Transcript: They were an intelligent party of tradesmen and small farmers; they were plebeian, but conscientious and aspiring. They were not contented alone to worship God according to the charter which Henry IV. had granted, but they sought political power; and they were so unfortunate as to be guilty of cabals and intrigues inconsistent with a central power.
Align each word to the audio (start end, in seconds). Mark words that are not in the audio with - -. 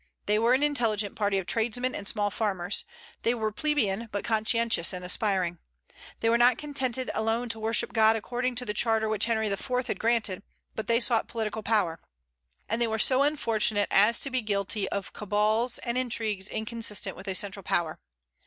They 0.25 0.39
were 0.39 0.55
an 0.55 0.63
intelligent 0.63 1.15
party 1.15 1.37
of 1.37 1.45
tradesmen 1.45 1.93
and 1.93 2.07
small 2.07 2.31
farmers; 2.31 2.85
they 3.21 3.35
were 3.35 3.51
plebeian, 3.51 4.09
but 4.11 4.23
conscientious 4.25 4.93
and 4.93 5.05
aspiring. 5.05 5.59
They 6.21 6.29
were 6.31 6.39
not 6.39 6.57
contented 6.57 7.11
alone 7.13 7.49
to 7.49 7.59
worship 7.59 7.93
God 7.93 8.15
according 8.15 8.55
to 8.55 8.65
the 8.65 8.73
charter 8.73 9.07
which 9.07 9.25
Henry 9.25 9.45
IV. 9.45 9.85
had 9.85 9.99
granted, 9.99 10.41
but 10.73 10.87
they 10.87 10.99
sought 11.01 11.27
political 11.27 11.61
power; 11.61 11.99
and 12.67 12.81
they 12.81 12.87
were 12.87 12.97
so 12.97 13.21
unfortunate 13.21 13.89
as 13.91 14.19
to 14.21 14.31
be 14.31 14.41
guilty 14.41 14.89
of 14.89 15.13
cabals 15.13 15.77
and 15.83 15.99
intrigues 15.99 16.47
inconsistent 16.47 17.15
with 17.15 17.27
a 17.27 17.35
central 17.35 17.61
power. 17.61 17.99